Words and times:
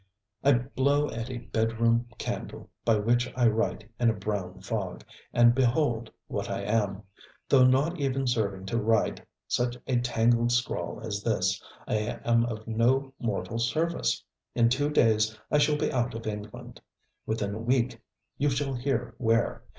I 0.43 0.53
blow 0.53 1.11
at 1.11 1.29
a 1.29 1.37
bed 1.37 1.79
room 1.79 2.07
candle, 2.17 2.71
by 2.83 2.95
which 2.97 3.31
I 3.35 3.45
write 3.45 3.87
in 3.99 4.09
a 4.09 4.15
brown 4.15 4.59
fog, 4.61 5.03
and 5.31 5.53
behold 5.53 6.09
what 6.25 6.49
I 6.49 6.61
am 6.63 7.03
though 7.47 7.65
not 7.67 7.99
even 7.99 8.25
serving 8.25 8.65
to 8.65 8.81
write 8.81 9.23
such 9.47 9.77
a 9.85 9.99
tangled 9.99 10.51
scrawl 10.51 11.01
as 11.03 11.21
this. 11.21 11.61
I 11.87 12.17
am 12.25 12.45
of 12.47 12.65
no 12.67 13.13
mortal 13.19 13.59
service. 13.59 14.23
In 14.55 14.69
two 14.69 14.89
days 14.89 15.37
I 15.51 15.59
shall 15.59 15.77
be 15.77 15.91
out 15.91 16.15
of 16.15 16.25
England. 16.25 16.81
Within 17.27 17.53
a 17.53 17.59
week 17.59 18.01
you 18.39 18.49
shall 18.49 18.73
hear 18.73 19.13
where. 19.19 19.61